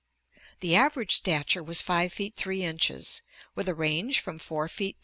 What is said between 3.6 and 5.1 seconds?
a range from 4 feet 10.